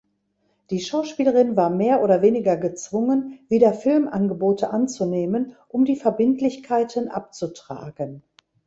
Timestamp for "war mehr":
1.55-2.01